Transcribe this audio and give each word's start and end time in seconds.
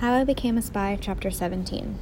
How 0.00 0.12
I 0.12 0.24
Became 0.24 0.58
a 0.58 0.62
Spy, 0.62 0.98
Chapter 1.00 1.30
17. 1.30 1.96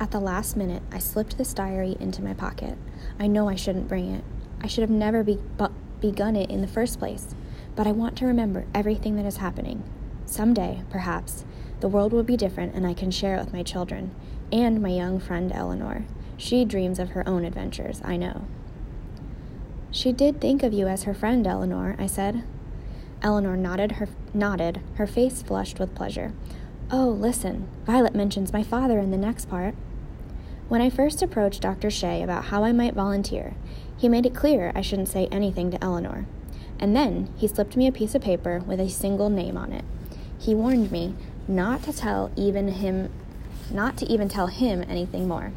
At 0.00 0.12
the 0.12 0.18
last 0.18 0.56
minute, 0.56 0.82
I 0.90 0.98
slipped 0.98 1.36
this 1.36 1.52
diary 1.52 1.94
into 2.00 2.22
my 2.22 2.32
pocket. 2.32 2.78
I 3.18 3.26
know 3.26 3.50
I 3.50 3.54
shouldn't 3.54 3.86
bring 3.86 4.10
it. 4.14 4.24
I 4.62 4.66
should 4.66 4.80
have 4.80 4.88
never 4.88 5.22
be- 5.22 5.38
bu- 5.58 5.74
begun 6.00 6.36
it 6.36 6.48
in 6.48 6.62
the 6.62 6.66
first 6.66 6.98
place, 6.98 7.34
but 7.76 7.86
I 7.86 7.92
want 7.92 8.16
to 8.16 8.26
remember 8.26 8.64
everything 8.74 9.16
that 9.16 9.26
is 9.26 9.36
happening. 9.36 9.82
Someday, 10.24 10.80
perhaps, 10.88 11.44
the 11.80 11.88
world 11.88 12.14
will 12.14 12.22
be 12.22 12.38
different 12.38 12.74
and 12.74 12.86
I 12.86 12.94
can 12.94 13.10
share 13.10 13.36
it 13.36 13.40
with 13.40 13.52
my 13.52 13.62
children 13.62 14.12
and 14.50 14.80
my 14.80 14.88
young 14.88 15.20
friend 15.20 15.52
Eleanor. 15.52 16.06
She 16.38 16.64
dreams 16.64 16.98
of 16.98 17.10
her 17.10 17.28
own 17.28 17.44
adventures, 17.44 18.00
I 18.06 18.16
know. 18.16 18.46
She 19.90 20.12
did 20.12 20.40
think 20.40 20.62
of 20.62 20.72
you 20.72 20.88
as 20.88 21.02
her 21.02 21.12
friend, 21.12 21.46
Eleanor, 21.46 21.94
I 21.98 22.06
said. 22.06 22.42
Eleanor 23.20 23.54
nodded 23.54 23.92
her 23.92 24.08
nodded, 24.32 24.80
her 24.94 25.06
face 25.06 25.42
flushed 25.42 25.78
with 25.78 25.94
pleasure. 25.94 26.32
Oh, 26.92 27.10
listen, 27.10 27.68
Violet 27.86 28.16
mentions 28.16 28.52
my 28.52 28.64
father 28.64 28.98
in 28.98 29.12
the 29.12 29.16
next 29.16 29.48
part. 29.48 29.76
When 30.68 30.80
I 30.80 30.90
first 30.90 31.22
approached 31.22 31.62
Dr. 31.62 31.88
Shea 31.88 32.20
about 32.20 32.46
how 32.46 32.64
I 32.64 32.72
might 32.72 32.94
volunteer, 32.94 33.54
he 33.96 34.08
made 34.08 34.26
it 34.26 34.34
clear 34.34 34.72
I 34.74 34.80
shouldn't 34.80 35.06
say 35.06 35.28
anything 35.30 35.70
to 35.70 35.84
Eleanor. 35.84 36.26
And 36.80 36.96
then 36.96 37.32
he 37.36 37.46
slipped 37.46 37.76
me 37.76 37.86
a 37.86 37.92
piece 37.92 38.16
of 38.16 38.22
paper 38.22 38.58
with 38.66 38.80
a 38.80 38.88
single 38.88 39.30
name 39.30 39.56
on 39.56 39.72
it. 39.72 39.84
He 40.36 40.52
warned 40.52 40.90
me 40.90 41.14
not 41.46 41.84
to 41.84 41.92
tell 41.92 42.32
even 42.34 42.66
him 42.66 43.12
not 43.70 43.96
to 43.98 44.06
even 44.06 44.28
tell 44.28 44.48
him 44.48 44.84
anything 44.88 45.28
more. 45.28 45.52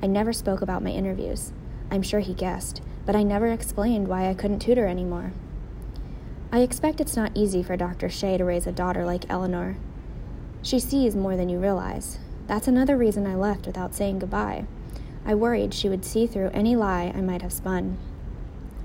I 0.00 0.06
never 0.06 0.32
spoke 0.32 0.62
about 0.62 0.84
my 0.84 0.90
interviews. 0.90 1.52
I'm 1.90 2.02
sure 2.02 2.20
he 2.20 2.32
guessed, 2.32 2.80
but 3.04 3.16
I 3.16 3.24
never 3.24 3.48
explained 3.48 4.06
why 4.06 4.28
I 4.28 4.34
couldn't 4.34 4.60
tutor 4.60 4.86
anymore. 4.86 5.32
I 6.52 6.60
expect 6.60 7.00
it's 7.00 7.16
not 7.16 7.32
easy 7.34 7.64
for 7.64 7.76
Dr. 7.76 8.08
Shea 8.08 8.38
to 8.38 8.44
raise 8.44 8.68
a 8.68 8.72
daughter 8.72 9.04
like 9.04 9.28
Eleanor, 9.28 9.78
she 10.64 10.80
sees 10.80 11.14
more 11.14 11.36
than 11.36 11.50
you 11.50 11.58
realize. 11.58 12.18
That's 12.46 12.66
another 12.66 12.96
reason 12.96 13.26
I 13.26 13.34
left 13.34 13.66
without 13.66 13.94
saying 13.94 14.18
goodbye. 14.18 14.64
I 15.26 15.34
worried 15.34 15.74
she 15.74 15.90
would 15.90 16.04
see 16.04 16.26
through 16.26 16.50
any 16.54 16.74
lie 16.74 17.12
I 17.14 17.20
might 17.20 17.42
have 17.42 17.52
spun. 17.52 17.98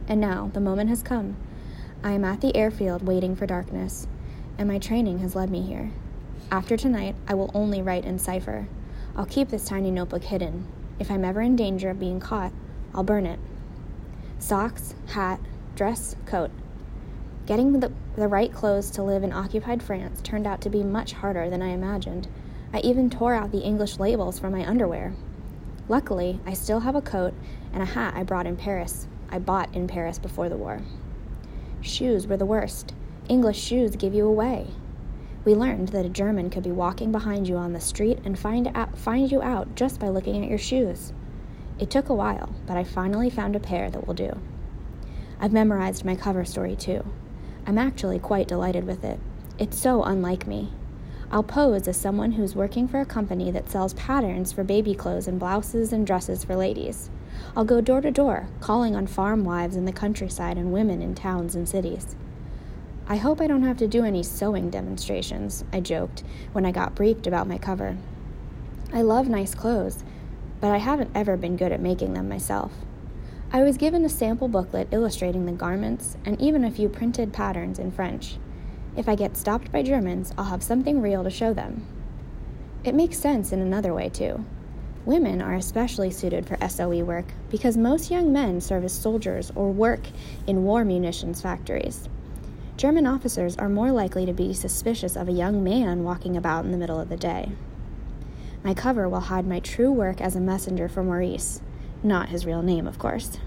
And 0.07 0.19
now 0.19 0.51
the 0.53 0.59
moment 0.59 0.89
has 0.89 1.01
come. 1.01 1.37
I 2.03 2.11
am 2.11 2.25
at 2.25 2.41
the 2.41 2.55
airfield 2.55 3.07
waiting 3.07 3.35
for 3.35 3.45
darkness, 3.45 4.07
and 4.57 4.67
my 4.67 4.77
training 4.77 5.19
has 5.19 5.35
led 5.35 5.49
me 5.49 5.61
here. 5.61 5.91
After 6.51 6.75
tonight, 6.75 7.15
I 7.27 7.33
will 7.33 7.51
only 7.53 7.81
write 7.81 8.05
in 8.05 8.19
cipher. 8.19 8.67
I'll 9.15 9.25
keep 9.25 9.49
this 9.49 9.65
tiny 9.65 9.91
notebook 9.91 10.23
hidden. 10.23 10.67
If 10.99 11.09
I'm 11.09 11.23
ever 11.23 11.41
in 11.41 11.55
danger 11.55 11.89
of 11.89 11.99
being 11.99 12.19
caught, 12.19 12.51
I'll 12.93 13.03
burn 13.03 13.25
it. 13.25 13.39
Socks, 14.37 14.95
hat, 15.07 15.39
dress, 15.75 16.15
coat. 16.25 16.51
Getting 17.49 17.79
the, 17.79 17.91
the 18.15 18.27
right 18.27 18.53
clothes 18.53 18.91
to 18.91 19.01
live 19.01 19.23
in 19.23 19.33
occupied 19.33 19.81
France 19.81 20.21
turned 20.21 20.45
out 20.45 20.61
to 20.61 20.69
be 20.69 20.83
much 20.83 21.13
harder 21.13 21.49
than 21.49 21.63
I 21.63 21.69
imagined. 21.69 22.27
I 22.71 22.79
even 22.81 23.09
tore 23.09 23.33
out 23.33 23.51
the 23.51 23.63
English 23.63 23.97
labels 23.97 24.37
from 24.37 24.51
my 24.51 24.63
underwear. 24.63 25.15
Luckily, 25.87 26.39
I 26.45 26.53
still 26.53 26.81
have 26.81 26.93
a 26.93 27.01
coat 27.01 27.33
and 27.73 27.81
a 27.81 27.87
hat 27.87 28.13
I 28.15 28.21
brought 28.21 28.45
in 28.45 28.55
Paris. 28.55 29.07
I 29.31 29.39
bought 29.39 29.73
in 29.73 29.87
Paris 29.87 30.19
before 30.19 30.47
the 30.47 30.57
war. 30.57 30.83
Shoes 31.81 32.27
were 32.27 32.37
the 32.37 32.45
worst. 32.45 32.93
English 33.27 33.59
shoes 33.59 33.95
give 33.95 34.13
you 34.13 34.27
away. 34.27 34.67
We 35.43 35.55
learned 35.55 35.87
that 35.87 36.05
a 36.05 36.09
German 36.09 36.51
could 36.51 36.61
be 36.61 36.71
walking 36.71 37.11
behind 37.11 37.47
you 37.47 37.55
on 37.55 37.73
the 37.73 37.81
street 37.81 38.19
and 38.25 38.37
find, 38.37 38.69
out, 38.75 38.95
find 38.95 39.31
you 39.31 39.41
out 39.41 39.73
just 39.73 39.99
by 39.99 40.09
looking 40.09 40.43
at 40.43 40.49
your 40.51 40.59
shoes. 40.59 41.13
It 41.79 41.89
took 41.89 42.09
a 42.09 42.13
while, 42.13 42.53
but 42.67 42.77
I 42.77 42.83
finally 42.83 43.31
found 43.31 43.55
a 43.55 43.59
pair 43.59 43.89
that 43.89 44.05
will 44.05 44.13
do. 44.13 44.39
I've 45.39 45.51
memorized 45.51 46.05
my 46.05 46.15
cover 46.15 46.45
story 46.45 46.75
too. 46.75 47.03
I'm 47.65 47.77
actually 47.77 48.19
quite 48.19 48.47
delighted 48.47 48.85
with 48.85 49.03
it. 49.03 49.19
It's 49.57 49.77
so 49.77 50.03
unlike 50.03 50.47
me. 50.47 50.71
I'll 51.31 51.43
pose 51.43 51.87
as 51.87 51.97
someone 51.97 52.31
who's 52.31 52.55
working 52.55 52.87
for 52.87 52.99
a 52.99 53.05
company 53.05 53.51
that 53.51 53.69
sells 53.69 53.93
patterns 53.93 54.51
for 54.51 54.63
baby 54.63 54.95
clothes 54.95 55.27
and 55.27 55.39
blouses 55.39 55.93
and 55.93 56.07
dresses 56.07 56.43
for 56.43 56.55
ladies. 56.55 57.09
I'll 57.55 57.65
go 57.65 57.81
door 57.81 58.01
to 58.01 58.09
door, 58.09 58.47
calling 58.59 58.95
on 58.95 59.05
farm 59.05 59.43
wives 59.43 59.75
in 59.75 59.85
the 59.85 59.91
countryside 59.91 60.57
and 60.57 60.73
women 60.73 61.01
in 61.01 61.13
towns 61.13 61.55
and 61.55 61.69
cities. 61.69 62.15
I 63.07 63.17
hope 63.17 63.41
I 63.41 63.47
don't 63.47 63.63
have 63.63 63.77
to 63.77 63.87
do 63.87 64.03
any 64.03 64.23
sewing 64.23 64.69
demonstrations, 64.69 65.63
I 65.71 65.79
joked 65.79 66.23
when 66.51 66.65
I 66.65 66.71
got 66.71 66.95
briefed 66.95 67.27
about 67.27 67.47
my 67.47 67.57
cover. 67.57 67.97
I 68.91 69.01
love 69.03 69.27
nice 69.27 69.53
clothes, 69.53 70.03
but 70.61 70.71
I 70.71 70.77
haven't 70.77 71.11
ever 71.13 71.37
been 71.37 71.57
good 71.57 71.71
at 71.71 71.79
making 71.79 72.13
them 72.13 72.27
myself. 72.27 72.71
I 73.51 73.63
was 73.63 73.77
given 73.77 74.05
a 74.05 74.09
sample 74.09 74.47
booklet 74.47 74.89
illustrating 74.91 75.47
the 75.47 75.51
garments 75.51 76.17
and 76.23 76.39
even 76.39 76.63
a 76.63 76.69
few 76.69 76.87
printed 76.87 77.33
patterns 77.33 77.79
in 77.79 77.91
French. 77.91 78.37
If 78.95 79.09
I 79.09 79.15
get 79.15 79.35
stopped 79.35 79.71
by 79.71 79.81
Germans, 79.81 80.31
I'll 80.37 80.45
have 80.45 80.61
something 80.61 81.01
real 81.01 81.23
to 81.23 81.31
show 81.31 81.51
them. 81.51 81.83
It 82.83 82.93
makes 82.93 83.17
sense 83.17 83.51
in 83.51 83.59
another 83.59 83.91
way, 83.91 84.09
too. 84.09 84.45
Women 85.03 85.41
are 85.41 85.55
especially 85.55 86.11
suited 86.11 86.45
for 86.45 86.59
SOE 86.69 87.03
work 87.03 87.25
because 87.49 87.75
most 87.75 88.11
young 88.11 88.31
men 88.31 88.61
serve 88.61 88.83
as 88.83 88.93
soldiers 88.93 89.51
or 89.55 89.71
work 89.71 90.01
in 90.45 90.63
war 90.63 90.85
munitions 90.85 91.41
factories. 91.41 92.07
German 92.77 93.07
officers 93.07 93.57
are 93.57 93.67
more 93.67 93.91
likely 93.91 94.27
to 94.27 94.33
be 94.33 94.53
suspicious 94.53 95.15
of 95.15 95.27
a 95.27 95.31
young 95.33 95.63
man 95.63 96.03
walking 96.03 96.37
about 96.37 96.65
in 96.65 96.71
the 96.71 96.77
middle 96.77 96.99
of 96.99 97.09
the 97.09 97.17
day. 97.17 97.51
My 98.63 98.75
cover 98.75 99.09
will 99.09 99.21
hide 99.21 99.47
my 99.47 99.59
true 99.59 99.91
work 99.91 100.21
as 100.21 100.35
a 100.35 100.39
messenger 100.39 100.87
for 100.87 101.03
Maurice, 101.03 101.61
not 102.03 102.29
his 102.29 102.45
real 102.45 102.61
name, 102.61 102.87
of 102.87 102.99
course. 102.99 103.37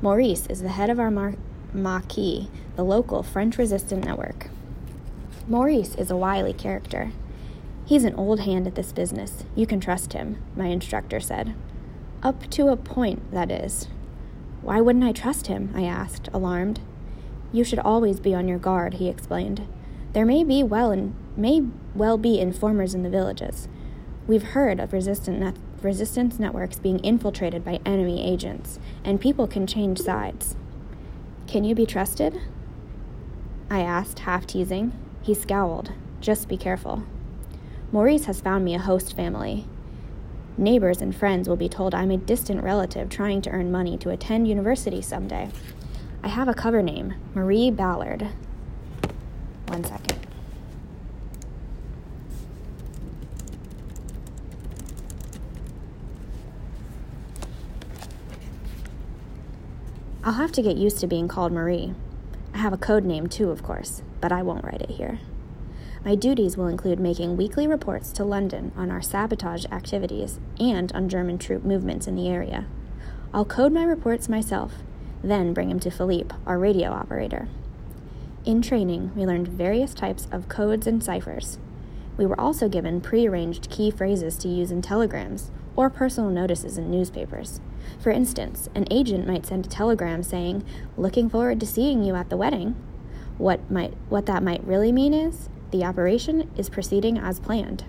Maurice 0.00 0.46
is 0.48 0.62
the 0.62 0.68
head 0.70 0.90
of 0.90 0.98
our 0.98 1.10
Mar- 1.10 1.36
Maquis, 1.72 2.48
the 2.76 2.84
local 2.84 3.22
French 3.22 3.56
resistant 3.58 4.04
network. 4.04 4.48
Maurice 5.46 5.94
is 5.94 6.10
a 6.10 6.16
wily 6.16 6.52
character. 6.52 7.12
He's 7.84 8.04
an 8.04 8.14
old 8.14 8.40
hand 8.40 8.66
at 8.66 8.74
this 8.74 8.92
business. 8.92 9.44
You 9.54 9.66
can 9.66 9.80
trust 9.80 10.12
him, 10.12 10.42
my 10.56 10.66
instructor 10.66 11.20
said. 11.20 11.54
Up 12.22 12.48
to 12.50 12.68
a 12.68 12.76
point, 12.76 13.30
that 13.32 13.50
is. 13.50 13.88
Why 14.60 14.80
wouldn't 14.80 15.04
I 15.04 15.12
trust 15.12 15.48
him? 15.48 15.72
I 15.74 15.82
asked, 15.84 16.28
alarmed. 16.32 16.80
You 17.52 17.64
should 17.64 17.80
always 17.80 18.20
be 18.20 18.34
on 18.34 18.48
your 18.48 18.58
guard, 18.58 18.94
he 18.94 19.08
explained. 19.08 19.66
There 20.12 20.24
may 20.24 20.44
be 20.44 20.62
well 20.62 20.90
and 20.90 21.14
may 21.36 21.62
well 21.94 22.18
be 22.18 22.38
informers 22.38 22.94
in 22.94 23.02
the 23.02 23.10
villages. 23.10 23.68
We've 24.26 24.42
heard 24.42 24.78
of 24.78 24.92
resistant 24.92 25.40
resistance 25.84 26.38
networks 26.38 26.78
being 26.78 26.98
infiltrated 27.00 27.64
by 27.64 27.80
enemy 27.84 28.26
agents, 28.26 28.78
and 29.04 29.20
people 29.20 29.46
can 29.46 29.66
change 29.66 29.98
sides. 29.98 30.56
Can 31.46 31.64
you 31.64 31.74
be 31.74 31.86
trusted? 31.86 32.40
I 33.70 33.80
asked, 33.80 34.20
half 34.20 34.46
teasing. 34.46 34.92
He 35.22 35.34
scowled. 35.34 35.92
Just 36.20 36.48
be 36.48 36.56
careful. 36.56 37.04
Maurice 37.90 38.26
has 38.26 38.40
found 38.40 38.64
me 38.64 38.74
a 38.74 38.78
host 38.78 39.14
family. 39.14 39.66
Neighbors 40.56 41.00
and 41.00 41.14
friends 41.14 41.48
will 41.48 41.56
be 41.56 41.68
told 41.68 41.94
I'm 41.94 42.10
a 42.10 42.16
distant 42.16 42.62
relative 42.62 43.08
trying 43.08 43.42
to 43.42 43.50
earn 43.50 43.72
money 43.72 43.96
to 43.98 44.10
attend 44.10 44.48
university 44.48 45.00
someday. 45.00 45.50
I 46.22 46.28
have 46.28 46.48
a 46.48 46.54
cover 46.54 46.82
name 46.82 47.14
Marie 47.34 47.70
Ballard. 47.70 48.28
One 49.66 49.84
second. 49.84 50.31
I'll 60.24 60.34
have 60.34 60.52
to 60.52 60.62
get 60.62 60.76
used 60.76 61.00
to 61.00 61.08
being 61.08 61.26
called 61.26 61.50
Marie. 61.50 61.94
I 62.54 62.58
have 62.58 62.72
a 62.72 62.76
code 62.76 63.04
name 63.04 63.26
too, 63.26 63.50
of 63.50 63.64
course, 63.64 64.02
but 64.20 64.30
I 64.30 64.40
won't 64.40 64.64
write 64.64 64.80
it 64.80 64.90
here. 64.90 65.18
My 66.04 66.14
duties 66.14 66.56
will 66.56 66.68
include 66.68 67.00
making 67.00 67.36
weekly 67.36 67.66
reports 67.66 68.12
to 68.12 68.24
London 68.24 68.70
on 68.76 68.88
our 68.92 69.02
sabotage 69.02 69.66
activities 69.72 70.38
and 70.60 70.92
on 70.92 71.08
German 71.08 71.38
troop 71.38 71.64
movements 71.64 72.06
in 72.06 72.14
the 72.14 72.28
area. 72.28 72.66
I'll 73.34 73.44
code 73.44 73.72
my 73.72 73.82
reports 73.82 74.28
myself, 74.28 74.74
then 75.24 75.52
bring 75.52 75.68
them 75.68 75.80
to 75.80 75.90
Philippe, 75.90 76.36
our 76.46 76.56
radio 76.56 76.92
operator. 76.92 77.48
In 78.44 78.62
training, 78.62 79.10
we 79.16 79.26
learned 79.26 79.48
various 79.48 79.92
types 79.92 80.28
of 80.30 80.48
codes 80.48 80.86
and 80.86 81.02
ciphers. 81.02 81.58
We 82.16 82.26
were 82.26 82.40
also 82.40 82.68
given 82.68 83.00
prearranged 83.00 83.70
key 83.70 83.90
phrases 83.90 84.38
to 84.38 84.48
use 84.48 84.70
in 84.70 84.82
telegrams 84.82 85.50
or 85.74 85.90
personal 85.90 86.30
notices 86.30 86.78
in 86.78 86.92
newspapers. 86.92 87.60
For 88.00 88.10
instance, 88.10 88.68
an 88.74 88.86
agent 88.90 89.26
might 89.26 89.46
send 89.46 89.66
a 89.66 89.68
telegram 89.68 90.22
saying, 90.22 90.64
"Looking 90.96 91.28
forward 91.28 91.60
to 91.60 91.66
seeing 91.66 92.02
you 92.02 92.14
at 92.14 92.30
the 92.30 92.36
wedding." 92.36 92.74
What 93.38 93.70
might 93.70 93.94
what 94.08 94.26
that 94.26 94.42
might 94.42 94.66
really 94.66 94.92
mean 94.92 95.14
is 95.14 95.48
the 95.70 95.84
operation 95.84 96.50
is 96.56 96.68
proceeding 96.68 97.18
as 97.18 97.40
planned. 97.40 97.84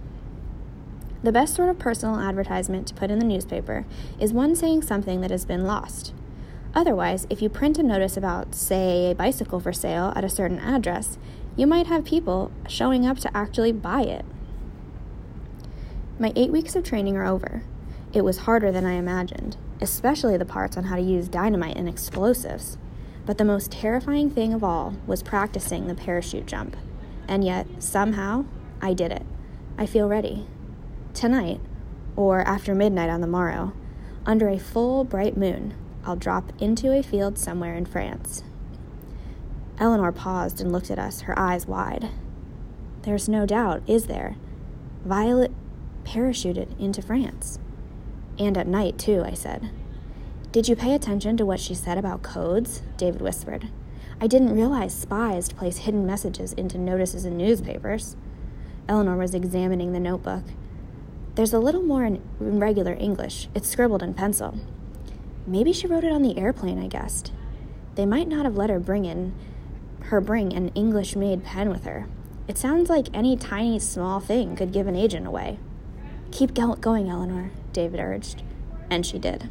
The 1.22 1.32
best 1.32 1.56
sort 1.56 1.70
of 1.70 1.80
personal 1.80 2.20
advertisement 2.20 2.88
to 2.88 2.94
put 2.94 3.12
in 3.12 3.20
the 3.20 3.26
newspaper 3.26 3.86
is 4.20 4.34
one 4.34 4.56
saying 4.56 4.82
something 4.82 5.22
that 5.22 5.32
has 5.32 5.46
been 5.46 5.66
lost. 5.66 6.14
Otherwise, 6.76 7.28
if 7.30 7.42
you 7.42 7.50
print 7.50 7.78
a 7.78 7.84
notice 7.84 8.18
about, 8.18 8.56
say, 8.56 9.12
a 9.12 9.16
bicycle 9.16 9.60
for 9.60 9.72
sale 9.72 10.12
at 10.16 10.26
a 10.26 10.30
certain 10.30 10.60
address, 10.60 11.18
you 11.56 11.68
might 11.68 11.88
have 11.88 12.04
people 12.04 12.52
showing 12.68 13.06
up 13.06 13.20
to 13.20 13.38
actually 13.38 13.72
buy 13.72 14.02
it. 14.02 14.26
My 16.20 16.34
eight 16.36 16.52
weeks 16.52 16.76
of 16.76 16.84
training 16.84 17.16
are 17.16 17.26
over. 17.26 17.64
It 18.12 18.24
was 18.24 18.40
harder 18.40 18.72
than 18.72 18.86
I 18.86 18.94
imagined, 18.94 19.56
especially 19.84 20.38
the 20.38 20.46
parts 20.46 20.78
on 20.78 20.86
how 20.86 20.96
to 20.96 21.02
use 21.02 21.28
dynamite 21.28 21.78
and 21.78 21.90
explosives. 21.90 22.78
But 23.26 23.38
the 23.38 23.46
most 23.46 23.72
terrifying 23.72 24.30
thing 24.30 24.54
of 24.54 24.64
all 24.64 24.96
was 25.06 25.22
practicing 25.22 25.88
the 25.88 25.96
parachute 25.96 26.46
jump. 26.48 26.76
And 27.28 27.44
yet, 27.44 27.68
somehow, 27.80 28.46
I 28.82 28.94
did 28.94 29.12
it. 29.12 29.26
I 29.78 29.86
feel 29.86 30.08
ready. 30.08 30.48
Tonight, 31.14 31.60
or 32.16 32.42
after 32.42 32.74
midnight 32.74 33.10
on 33.10 33.22
the 33.22 33.28
morrow, 33.28 33.74
under 34.26 34.48
a 34.48 34.58
full 34.58 35.04
bright 35.04 35.38
moon, 35.38 35.74
I'll 36.06 36.16
drop 36.16 36.52
into 36.62 36.92
a 36.92 37.04
field 37.04 37.38
somewhere 37.38 37.76
in 37.76 37.86
France. 37.86 38.44
Eleanor 39.80 40.12
paused 40.12 40.62
and 40.62 40.72
looked 40.72 40.92
at 40.92 41.00
us, 41.00 41.22
her 41.22 41.38
eyes 41.38 41.66
wide. 41.66 42.10
There's 43.04 43.28
no 43.28 43.46
doubt, 43.46 43.84
is 43.88 44.06
there? 44.06 44.38
Violet 45.04 45.52
parachuted 46.06 46.80
into 46.80 47.02
France. 47.02 47.60
And 48.40 48.58
at 48.58 48.68
night, 48.68 48.98
too, 48.98 49.24
I 49.26 49.34
said. 49.34 49.70
Did 50.52 50.68
you 50.68 50.76
pay 50.76 50.94
attention 50.94 51.38
to 51.38 51.46
what 51.46 51.60
she 51.60 51.74
said 51.74 51.98
about 51.98 52.22
codes? 52.22 52.82
David 52.98 53.22
whispered. 53.22 53.70
I 54.22 54.28
didn't 54.28 54.56
realize 54.56 54.94
spies 54.94 55.52
place 55.52 55.78
hidden 55.78 56.06
messages 56.06 56.54
into 56.54 56.78
notices 56.78 57.26
in 57.26 57.38
newspapers. 57.38 58.16
Eleanor 58.88 59.18
was 59.18 59.34
examining 59.34 59.94
the 59.94 60.00
notebook. 60.00 60.44
There's 61.36 61.54
a 61.54 61.60
little 61.60 61.82
more 61.82 62.06
in 62.06 62.22
regular 62.40 62.94
English. 62.94 63.50
It's 63.56 63.70
scribbled 63.70 64.04
in 64.04 64.14
pencil. 64.14 64.60
Maybe 65.48 65.74
she 65.74 65.88
wrote 65.88 66.04
it 66.04 66.12
on 66.12 66.22
the 66.22 66.38
airplane, 66.38 66.80
I 66.80 66.88
guessed. 66.88 67.32
They 67.96 68.06
might 68.06 68.28
not 68.28 68.46
have 68.46 68.56
let 68.56 68.70
her 68.70 68.80
bring 68.80 69.06
in 69.06 69.34
her 70.06 70.22
bring 70.22 70.54
an 70.54 70.70
English 70.70 71.16
made 71.16 71.44
pen 71.44 71.70
with 71.70 71.86
her. 71.86 72.08
It 72.48 72.58
sounds 72.58 72.90
like 72.90 73.08
any 73.14 73.38
tiny 73.38 73.80
small 73.80 74.20
thing 74.20 74.56
could 74.56 74.74
give 74.74 74.88
an 74.88 74.96
agent 74.96 75.26
away. 75.26 75.58
Keep 76.32 76.54
going, 76.54 77.10
Eleanor, 77.10 77.52
David 77.74 78.00
urged, 78.00 78.44
and 78.90 79.06
she 79.06 79.20
did. 79.20 79.50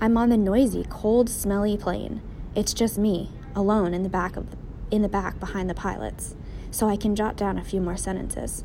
I'm 0.00 0.16
on 0.18 0.28
the 0.28 0.36
noisy, 0.36 0.84
cold, 0.90 1.30
smelly 1.30 1.76
plane. 1.76 2.20
It's 2.54 2.74
just 2.74 2.98
me, 2.98 3.30
alone 3.54 3.94
in 3.94 4.02
the 4.02 4.08
back 4.08 4.36
of 4.36 4.50
the, 4.50 4.56
in 4.90 5.02
the 5.02 5.08
back 5.08 5.40
behind 5.40 5.70
the 5.70 5.74
pilots, 5.74 6.36
so 6.70 6.88
I 6.88 6.96
can 6.96 7.16
jot 7.16 7.36
down 7.36 7.56
a 7.56 7.64
few 7.64 7.80
more 7.80 7.96
sentences. 7.96 8.64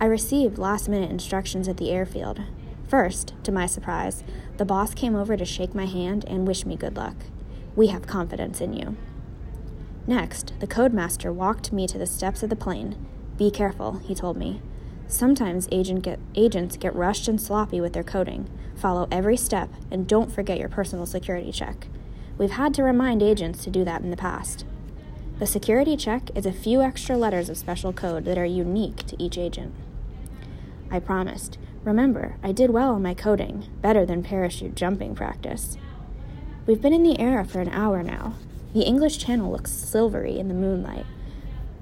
I 0.00 0.04
received 0.06 0.58
last-minute 0.58 1.10
instructions 1.10 1.66
at 1.66 1.76
the 1.76 1.90
airfield. 1.90 2.40
First, 2.86 3.34
to 3.44 3.52
my 3.52 3.66
surprise, 3.66 4.22
the 4.56 4.64
boss 4.64 4.94
came 4.94 5.16
over 5.16 5.36
to 5.36 5.44
shake 5.44 5.74
my 5.74 5.86
hand 5.86 6.24
and 6.28 6.46
wish 6.46 6.66
me 6.66 6.76
good 6.76 6.96
luck. 6.96 7.16
We 7.74 7.88
have 7.88 8.06
confidence 8.06 8.60
in 8.60 8.72
you. 8.72 8.96
Next, 10.06 10.52
the 10.60 10.66
codemaster 10.66 11.32
walked 11.32 11.72
me 11.72 11.86
to 11.88 11.98
the 11.98 12.06
steps 12.06 12.42
of 12.42 12.50
the 12.50 12.56
plane. 12.56 12.94
Be 13.36 13.50
careful, 13.50 13.98
he 14.04 14.14
told 14.14 14.36
me. 14.36 14.60
Sometimes 15.06 15.68
agent 15.70 16.02
get, 16.02 16.18
agents 16.34 16.76
get 16.76 16.94
rushed 16.94 17.28
and 17.28 17.40
sloppy 17.40 17.80
with 17.80 17.92
their 17.92 18.02
coding. 18.02 18.48
Follow 18.74 19.06
every 19.10 19.36
step 19.36 19.70
and 19.90 20.06
don't 20.06 20.32
forget 20.32 20.58
your 20.58 20.68
personal 20.68 21.06
security 21.06 21.52
check. 21.52 21.86
We've 22.36 22.50
had 22.50 22.74
to 22.74 22.82
remind 22.82 23.22
agents 23.22 23.62
to 23.64 23.70
do 23.70 23.84
that 23.84 24.02
in 24.02 24.10
the 24.10 24.16
past. 24.16 24.64
The 25.38 25.46
security 25.46 25.96
check 25.96 26.30
is 26.34 26.46
a 26.46 26.52
few 26.52 26.80
extra 26.80 27.16
letters 27.16 27.48
of 27.48 27.56
special 27.56 27.92
code 27.92 28.24
that 28.24 28.38
are 28.38 28.44
unique 28.44 29.06
to 29.06 29.22
each 29.22 29.38
agent. 29.38 29.74
I 30.90 31.00
promised. 31.00 31.58
Remember, 31.84 32.36
I 32.42 32.52
did 32.52 32.70
well 32.70 32.94
on 32.94 33.02
my 33.02 33.14
coding, 33.14 33.68
better 33.82 34.06
than 34.06 34.22
parachute 34.22 34.74
jumping 34.74 35.14
practice. 35.14 35.76
We've 36.66 36.80
been 36.80 36.92
in 36.92 37.02
the 37.02 37.18
air 37.18 37.44
for 37.44 37.60
an 37.60 37.68
hour 37.68 38.02
now. 38.02 38.34
The 38.72 38.82
English 38.82 39.18
Channel 39.18 39.50
looks 39.50 39.70
silvery 39.70 40.38
in 40.38 40.48
the 40.48 40.54
moonlight, 40.54 41.06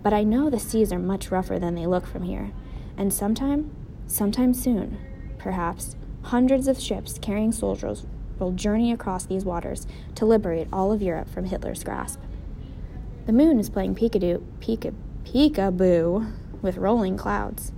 but 0.03 0.13
I 0.13 0.25
know 0.25 0.51
the 0.51 0.59
seas 0.59 0.93
are 0.93 0.99
much 0.99 1.31
rougher 1.31 1.59
than 1.59 1.75
they 1.75 1.87
look 1.87 2.07
from 2.07 2.25
here. 2.25 2.53
And 2.97 3.13
sometime, 3.13 3.71
sometime 4.07 4.55
soon, 4.55 4.99
perhaps, 5.39 5.97
hundreds 6.23 6.69
of 6.69 6.81
ships 6.81 7.19
carrying 7.21 7.53
soldiers 7.53 8.07
will 8.39 8.53
journey 8.53 8.93
across 8.93 9.27
these 9.27 9.45
waters 9.45 9.87
to 10.15 10.27
liberate 10.27 10.69
all 10.73 10.93
of 10.93 11.03
Europe 11.03 11.29
from 11.31 11.47
Hitler's 11.47 11.85
grasp. 11.85 12.21
The 13.27 13.33
moon 13.33 13.59
is 13.61 13.71
playing 13.71 13.95
peekaboo, 13.95 14.43
peeka, 14.61 14.95
peekaboo 15.25 16.33
with 16.61 16.77
rolling 16.77 17.17
clouds. 17.17 17.73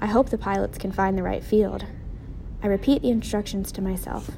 I 0.00 0.06
hope 0.06 0.30
the 0.30 0.38
pilots 0.38 0.78
can 0.78 0.92
find 0.92 1.16
the 1.16 1.22
right 1.22 1.44
field. 1.44 1.84
I 2.62 2.66
repeat 2.66 3.02
the 3.02 3.10
instructions 3.10 3.70
to 3.72 3.82
myself. 3.82 4.30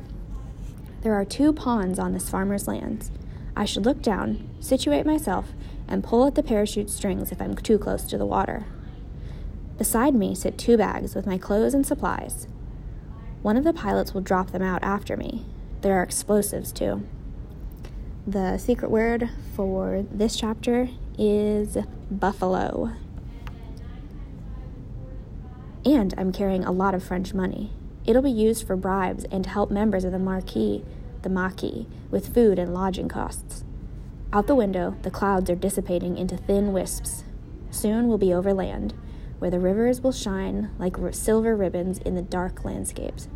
There 1.03 1.15
are 1.15 1.25
two 1.25 1.53
ponds 1.53 1.99
on 1.99 2.13
this 2.13 2.29
farmer's 2.29 2.69
lands. 2.69 3.11
I 3.57 3.65
should 3.65 3.85
look 3.85 4.03
down, 4.03 4.49
situate 4.61 5.07
myself, 5.07 5.53
and 5.89 6.05
pull 6.05 6.27
at 6.27 6.35
the 6.35 6.43
parachute 6.43 6.91
strings 6.91 7.33
if 7.33 7.41
I'm 7.41 7.55
too 7.55 7.79
close 7.79 8.05
to 8.05 8.19
the 8.19 8.27
water. 8.27 8.65
Beside 9.81 10.15
me 10.15 10.35
sit 10.35 10.59
two 10.59 10.77
bags 10.77 11.15
with 11.15 11.27
my 11.27 11.39
clothes 11.39 11.73
and 11.73 11.87
supplies. 11.87 12.47
One 13.41 13.57
of 13.57 13.65
the 13.65 13.73
pilots 13.73 14.13
will 14.13 14.21
drop 14.21 14.51
them 14.51 14.61
out 14.61 14.83
after 14.83 15.17
me. 15.17 15.47
There 15.81 15.99
are 15.99 16.03
explosives 16.03 16.71
too. 16.71 17.09
The 18.27 18.59
secret 18.59 18.91
word 18.91 19.31
for 19.57 20.05
this 20.11 20.37
chapter 20.37 20.91
is 21.17 21.79
buffalo. 22.11 22.93
And 25.87 26.13
I'm 26.19 26.31
carrying 26.31 26.65
a 26.65 26.73
lot 26.73 26.95
of 26.95 27.03
French 27.03 27.33
money. 27.33 27.73
It'll 28.05 28.21
be 28.21 28.31
used 28.31 28.67
for 28.67 28.77
bribes 28.77 29.25
and 29.33 29.45
to 29.45 29.51
help 29.51 29.71
members 29.71 30.05
of 30.05 30.13
the 30.13 30.19
Marquis, 30.19 30.85
the 31.23 31.31
Maquis, 31.31 31.87
with 32.11 32.35
food 32.35 32.59
and 32.59 32.75
lodging 32.75 33.09
costs. 33.09 33.65
Out 34.31 34.47
the 34.47 34.55
window, 34.55 34.99
the 35.01 35.11
clouds 35.11 35.49
are 35.49 35.57
dissipating 35.57 36.19
into 36.19 36.37
thin 36.37 36.75
wisps. 36.75 37.25
Soon 37.71 38.09
we'll 38.09 38.19
be 38.19 38.35
over 38.35 38.53
land 38.53 38.93
where 39.41 39.51
the 39.51 39.59
rivers 39.59 40.03
will 40.03 40.13
shine 40.13 40.71
like 40.79 40.97
silver 41.13 41.57
ribbons 41.57 41.99
in 41.99 42.15
the 42.15 42.23
dark 42.23 42.65
landscapes. 42.65 43.29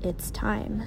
It's 0.00 0.30
time. 0.30 0.84